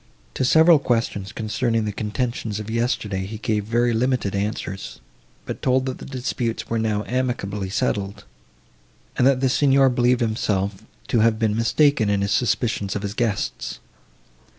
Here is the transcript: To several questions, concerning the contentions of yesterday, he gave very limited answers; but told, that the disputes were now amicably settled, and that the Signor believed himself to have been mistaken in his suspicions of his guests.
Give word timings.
To 0.33 0.43
several 0.43 0.79
questions, 0.79 1.31
concerning 1.31 1.85
the 1.85 1.91
contentions 1.91 2.59
of 2.59 2.71
yesterday, 2.71 3.27
he 3.27 3.37
gave 3.37 3.65
very 3.65 3.93
limited 3.93 4.33
answers; 4.33 4.99
but 5.45 5.61
told, 5.61 5.85
that 5.85 5.99
the 5.99 6.05
disputes 6.07 6.67
were 6.67 6.79
now 6.79 7.03
amicably 7.05 7.69
settled, 7.69 8.23
and 9.15 9.27
that 9.27 9.41
the 9.41 9.47
Signor 9.49 9.89
believed 9.89 10.21
himself 10.21 10.83
to 11.09 11.19
have 11.19 11.37
been 11.37 11.55
mistaken 11.55 12.09
in 12.09 12.21
his 12.23 12.31
suspicions 12.31 12.95
of 12.95 13.03
his 13.03 13.13
guests. 13.13 13.77